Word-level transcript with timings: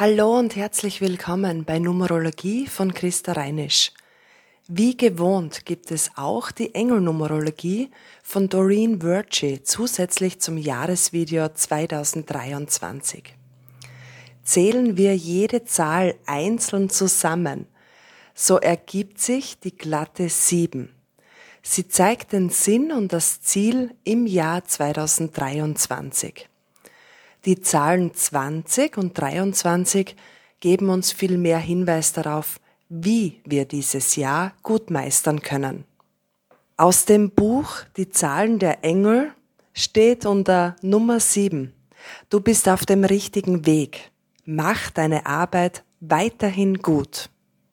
Hallo 0.00 0.38
und 0.38 0.54
herzlich 0.54 1.00
willkommen 1.00 1.64
bei 1.64 1.80
Numerologie 1.80 2.68
von 2.68 2.94
Christa 2.94 3.32
Reinisch. 3.32 3.90
Wie 4.68 4.96
gewohnt 4.96 5.66
gibt 5.66 5.90
es 5.90 6.12
auch 6.14 6.52
die 6.52 6.72
Engelnumerologie 6.72 7.90
von 8.22 8.48
Doreen 8.48 9.02
Virtue 9.02 9.60
zusätzlich 9.64 10.38
zum 10.38 10.56
Jahresvideo 10.56 11.48
2023. 11.48 13.34
Zählen 14.44 14.96
wir 14.96 15.16
jede 15.16 15.64
Zahl 15.64 16.14
einzeln 16.26 16.90
zusammen, 16.90 17.66
so 18.36 18.58
ergibt 18.58 19.18
sich 19.18 19.58
die 19.58 19.76
glatte 19.76 20.28
7. 20.28 20.94
Sie 21.60 21.88
zeigt 21.88 22.32
den 22.32 22.50
Sinn 22.50 22.92
und 22.92 23.12
das 23.12 23.40
Ziel 23.40 23.96
im 24.04 24.28
Jahr 24.28 24.64
2023. 24.64 26.48
Die 27.44 27.60
Zahlen 27.60 28.14
20 28.14 28.96
und 28.98 29.18
23 29.18 30.16
geben 30.60 30.88
uns 30.88 31.12
viel 31.12 31.38
mehr 31.38 31.58
Hinweis 31.58 32.12
darauf, 32.12 32.60
wie 32.88 33.40
wir 33.44 33.64
dieses 33.64 34.16
Jahr 34.16 34.52
gut 34.62 34.90
meistern 34.90 35.40
können. 35.40 35.84
Aus 36.76 37.04
dem 37.04 37.30
Buch 37.30 37.82
Die 37.96 38.08
Zahlen 38.08 38.58
der 38.58 38.84
Engel 38.84 39.32
steht 39.72 40.26
unter 40.26 40.76
Nummer 40.82 41.20
7. 41.20 41.72
Du 42.30 42.40
bist 42.40 42.68
auf 42.68 42.86
dem 42.86 43.04
richtigen 43.04 43.66
Weg. 43.66 44.10
Mach 44.44 44.90
deine 44.90 45.26
Arbeit 45.26 45.84
weiterhin 46.00 46.78
gut. 46.78 47.30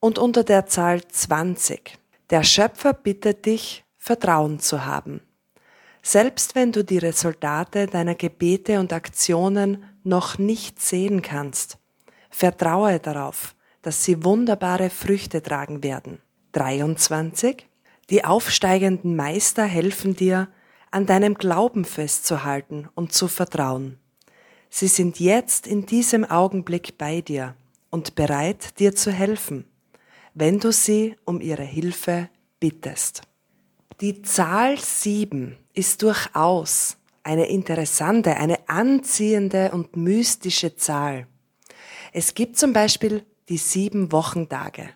Und 0.00 0.18
unter 0.18 0.44
der 0.44 0.66
Zahl 0.66 1.06
20. 1.06 1.98
Der 2.30 2.42
Schöpfer 2.42 2.92
bittet 2.92 3.46
dich, 3.46 3.84
Vertrauen 3.98 4.60
zu 4.60 4.84
haben. 4.84 5.20
Selbst 6.08 6.54
wenn 6.54 6.70
du 6.70 6.84
die 6.84 6.98
Resultate 6.98 7.88
deiner 7.88 8.14
Gebete 8.14 8.78
und 8.78 8.92
Aktionen 8.92 9.82
noch 10.04 10.38
nicht 10.38 10.80
sehen 10.80 11.20
kannst, 11.20 11.78
vertraue 12.30 13.00
darauf, 13.00 13.56
dass 13.82 14.04
sie 14.04 14.22
wunderbare 14.22 14.88
Früchte 14.88 15.42
tragen 15.42 15.82
werden. 15.82 16.20
23. 16.52 17.66
Die 18.08 18.24
aufsteigenden 18.24 19.16
Meister 19.16 19.64
helfen 19.64 20.14
dir, 20.14 20.46
an 20.92 21.06
deinem 21.06 21.34
Glauben 21.34 21.84
festzuhalten 21.84 22.88
und 22.94 23.12
zu 23.12 23.26
vertrauen. 23.26 23.98
Sie 24.70 24.86
sind 24.86 25.18
jetzt 25.18 25.66
in 25.66 25.86
diesem 25.86 26.24
Augenblick 26.24 26.98
bei 26.98 27.20
dir 27.20 27.56
und 27.90 28.14
bereit, 28.14 28.78
dir 28.78 28.94
zu 28.94 29.10
helfen, 29.10 29.64
wenn 30.34 30.60
du 30.60 30.70
sie 30.70 31.16
um 31.24 31.40
ihre 31.40 31.64
Hilfe 31.64 32.28
bittest. 32.60 33.22
Die 34.02 34.20
Zahl 34.20 34.78
7 34.78 35.56
ist 35.72 36.02
durchaus 36.02 36.98
eine 37.22 37.46
interessante, 37.46 38.36
eine 38.36 38.68
anziehende 38.68 39.70
und 39.70 39.96
mystische 39.96 40.76
Zahl. 40.76 41.26
Es 42.12 42.34
gibt 42.34 42.58
zum 42.58 42.74
Beispiel 42.74 43.24
die 43.48 43.56
sieben 43.56 44.12
Wochentage, 44.12 44.90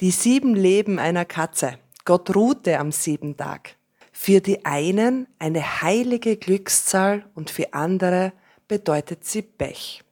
die 0.00 0.10
sieben 0.10 0.54
Leben 0.54 0.98
einer 0.98 1.26
Katze. 1.26 1.78
Gott 2.06 2.34
ruhte 2.34 2.78
am 2.78 2.90
sieben 2.90 3.36
Tag. 3.36 3.76
Für 4.12 4.40
die 4.40 4.64
einen 4.64 5.28
eine 5.38 5.82
heilige 5.82 6.38
Glückszahl 6.38 7.26
und 7.34 7.50
für 7.50 7.74
andere 7.74 8.32
bedeutet 8.66 9.26
sie 9.26 9.42
Pech. 9.42 10.02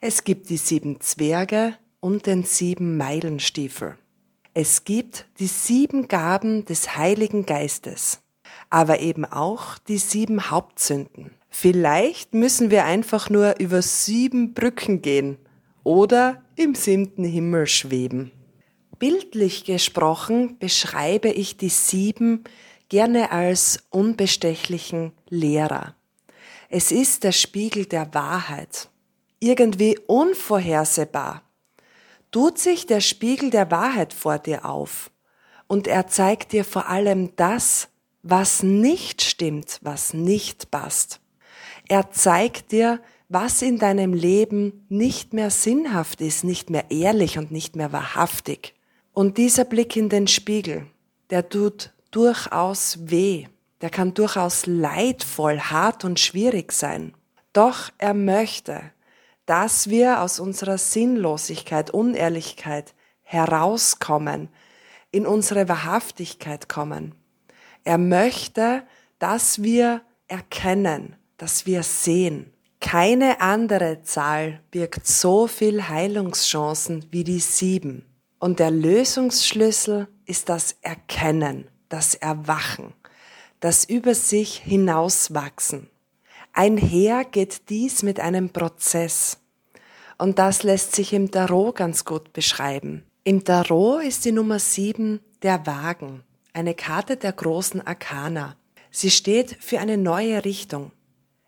Es 0.00 0.24
gibt 0.24 0.48
die 0.48 0.56
sieben 0.56 0.98
Zwerge 1.02 1.76
und 2.00 2.24
den 2.24 2.44
sieben 2.44 2.96
Meilenstiefel. 2.96 3.98
Es 4.56 4.84
gibt 4.84 5.26
die 5.40 5.48
sieben 5.48 6.06
Gaben 6.06 6.64
des 6.64 6.96
Heiligen 6.96 7.44
Geistes, 7.44 8.20
aber 8.70 9.00
eben 9.00 9.24
auch 9.24 9.78
die 9.78 9.98
sieben 9.98 10.48
Hauptsünden. 10.48 11.32
Vielleicht 11.50 12.34
müssen 12.34 12.70
wir 12.70 12.84
einfach 12.84 13.28
nur 13.30 13.58
über 13.58 13.82
sieben 13.82 14.54
Brücken 14.54 15.02
gehen 15.02 15.38
oder 15.82 16.40
im 16.54 16.76
siebten 16.76 17.24
Himmel 17.24 17.66
schweben. 17.66 18.30
Bildlich 19.00 19.64
gesprochen 19.64 20.56
beschreibe 20.60 21.30
ich 21.30 21.56
die 21.56 21.68
sieben 21.68 22.44
gerne 22.88 23.32
als 23.32 23.82
unbestechlichen 23.90 25.10
Lehrer. 25.28 25.96
Es 26.68 26.92
ist 26.92 27.24
der 27.24 27.32
Spiegel 27.32 27.86
der 27.86 28.14
Wahrheit, 28.14 28.88
irgendwie 29.40 29.98
unvorhersehbar, 30.06 31.42
tut 32.34 32.58
sich 32.58 32.86
der 32.86 33.00
Spiegel 33.00 33.50
der 33.50 33.70
Wahrheit 33.70 34.12
vor 34.12 34.40
dir 34.40 34.64
auf 34.64 35.12
und 35.68 35.86
er 35.86 36.08
zeigt 36.08 36.50
dir 36.50 36.64
vor 36.64 36.88
allem 36.88 37.30
das, 37.36 37.86
was 38.24 38.64
nicht 38.64 39.22
stimmt, 39.22 39.78
was 39.82 40.14
nicht 40.14 40.72
passt. 40.72 41.20
Er 41.88 42.10
zeigt 42.10 42.72
dir, 42.72 43.00
was 43.28 43.62
in 43.62 43.78
deinem 43.78 44.12
Leben 44.12 44.84
nicht 44.88 45.32
mehr 45.32 45.50
sinnhaft 45.50 46.20
ist, 46.20 46.42
nicht 46.42 46.70
mehr 46.70 46.90
ehrlich 46.90 47.38
und 47.38 47.52
nicht 47.52 47.76
mehr 47.76 47.92
wahrhaftig. 47.92 48.74
Und 49.12 49.38
dieser 49.38 49.64
Blick 49.64 49.94
in 49.94 50.08
den 50.08 50.26
Spiegel, 50.26 50.88
der 51.30 51.48
tut 51.48 51.92
durchaus 52.10 52.98
weh, 53.08 53.46
der 53.80 53.90
kann 53.90 54.12
durchaus 54.12 54.66
leidvoll, 54.66 55.60
hart 55.60 56.04
und 56.04 56.18
schwierig 56.18 56.72
sein. 56.72 57.14
Doch 57.52 57.92
er 57.98 58.12
möchte, 58.12 58.90
dass 59.46 59.88
wir 59.90 60.22
aus 60.22 60.40
unserer 60.40 60.78
Sinnlosigkeit, 60.78 61.90
Unehrlichkeit 61.90 62.94
herauskommen, 63.22 64.48
in 65.10 65.26
unsere 65.26 65.68
Wahrhaftigkeit 65.68 66.68
kommen. 66.68 67.14
Er 67.84 67.98
möchte, 67.98 68.82
dass 69.18 69.62
wir 69.62 70.02
erkennen, 70.28 71.16
dass 71.36 71.66
wir 71.66 71.82
sehen. 71.82 72.52
Keine 72.80 73.40
andere 73.40 74.02
Zahl 74.02 74.60
birgt 74.70 75.06
so 75.06 75.46
viel 75.46 75.88
Heilungschancen 75.88 77.06
wie 77.10 77.24
die 77.24 77.40
sieben. 77.40 78.04
Und 78.38 78.58
der 78.58 78.70
Lösungsschlüssel 78.70 80.08
ist 80.26 80.48
das 80.48 80.76
Erkennen, 80.82 81.70
das 81.88 82.14
Erwachen, 82.14 82.92
das 83.60 83.84
über 83.84 84.14
sich 84.14 84.58
hinauswachsen. 84.58 85.88
Einher 86.56 87.24
geht 87.24 87.68
dies 87.68 88.04
mit 88.04 88.20
einem 88.20 88.50
Prozess. 88.50 89.38
Und 90.18 90.38
das 90.38 90.62
lässt 90.62 90.94
sich 90.94 91.12
im 91.12 91.32
Tarot 91.32 91.74
ganz 91.74 92.04
gut 92.04 92.32
beschreiben. 92.32 93.02
Im 93.24 93.42
Tarot 93.42 94.04
ist 94.04 94.24
die 94.24 94.30
Nummer 94.30 94.60
sieben 94.60 95.18
der 95.42 95.66
Wagen, 95.66 96.22
eine 96.52 96.74
Karte 96.74 97.16
der 97.16 97.32
großen 97.32 97.84
Arkana. 97.84 98.56
Sie 98.92 99.10
steht 99.10 99.56
für 99.58 99.80
eine 99.80 99.98
neue 99.98 100.44
Richtung, 100.44 100.92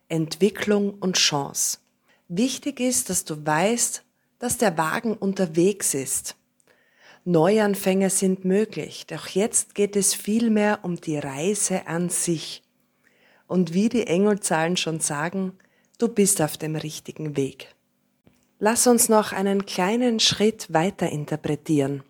Entwicklung 0.09 0.95
und 0.95 1.17
Chance. 1.17 1.79
Wichtig 2.27 2.81
ist, 2.81 3.09
dass 3.09 3.25
du 3.25 3.47
weißt, 3.47 4.03
dass 4.41 4.59
der 4.59 4.77
Wagen 4.77 5.15
unterwegs 5.15 5.95
ist. 5.95 6.35
Neuanfänge 7.25 8.11
sind 8.11 8.45
möglich, 8.45 9.07
doch 9.07 9.29
jetzt 9.29 9.77
geht 9.77 9.95
es 9.95 10.15
vielmehr 10.15 10.81
um 10.83 10.97
die 10.97 11.19
Reise 11.19 11.87
an 11.87 12.09
sich. 12.09 12.65
Und 13.47 13.75
wie 13.75 13.89
die 13.89 14.07
Engelzahlen 14.07 14.77
schon 14.77 15.01
sagen, 15.01 15.53
du 15.99 16.09
bist 16.09 16.43
auf 16.43 16.57
dem 16.57 16.77
richtigen 16.77 17.37
Weg. 17.37 17.75
Lass 18.59 18.87
uns 18.87 19.09
noch 19.09 19.33
einen 19.33 19.67
kleinen 19.67 20.19
Schritt 20.19 20.73
weiter 20.73 21.11
interpretieren. 21.11 22.03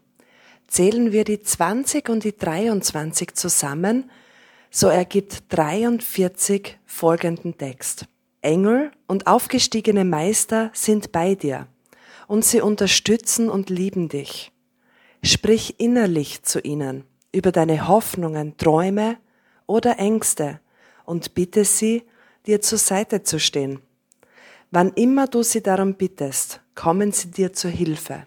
Zählen 0.68 1.12
wir 1.12 1.24
die 1.24 1.40
20 1.40 2.08
und 2.08 2.24
die 2.24 2.36
23 2.36 3.34
zusammen, 3.34 4.10
so 4.70 4.88
ergibt 4.88 5.44
43 5.48 6.78
folgenden 6.86 7.56
Text. 7.56 8.06
Engel 8.42 8.92
und 9.06 9.26
aufgestiegene 9.26 10.04
Meister 10.04 10.70
sind 10.72 11.12
bei 11.12 11.34
dir 11.34 11.66
und 12.28 12.44
sie 12.44 12.60
unterstützen 12.60 13.48
und 13.48 13.70
lieben 13.70 14.08
dich. 14.08 14.52
Sprich 15.22 15.80
innerlich 15.80 16.42
zu 16.42 16.60
ihnen 16.60 17.04
über 17.32 17.52
deine 17.52 17.88
Hoffnungen, 17.88 18.56
Träume 18.56 19.18
oder 19.66 19.98
Ängste 19.98 20.60
und 21.06 21.34
bitte 21.34 21.64
sie, 21.64 22.02
dir 22.46 22.60
zur 22.60 22.78
Seite 22.78 23.22
zu 23.22 23.40
stehen. 23.40 23.80
Wann 24.70 24.92
immer 24.92 25.26
du 25.26 25.42
sie 25.42 25.62
darum 25.62 25.94
bittest, 25.94 26.60
kommen 26.74 27.12
sie 27.12 27.30
dir 27.30 27.52
zur 27.52 27.70
Hilfe. 27.70 28.26